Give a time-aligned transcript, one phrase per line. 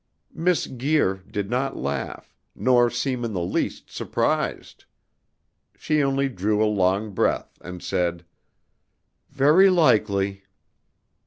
[0.33, 4.85] Miss Guir did not laugh, nor seem in the least surprised.
[5.75, 8.25] She only drew a long breath and said:
[9.29, 10.41] "Very likely!"